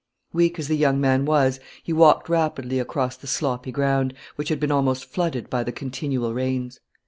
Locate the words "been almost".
4.59-5.05